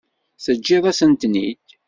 Teǧǧiḍ-asent-ten-id? 0.43 1.61